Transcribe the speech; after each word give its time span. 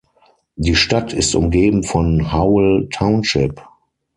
Die 0.55 0.73
Stadt 0.75 1.13
ist 1.13 1.35
umgeben 1.35 1.83
vom 1.83 2.33
Howell 2.33 2.89
Township. 2.91 3.61